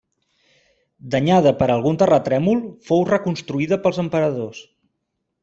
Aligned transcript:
Danyada 1.15 1.51
per 1.59 1.67
algun 1.73 1.99
terratrèmol, 2.03 2.65
fou 2.89 3.05
reconstruïda 3.11 3.79
pels 3.85 4.03
emperadors. 4.07 4.65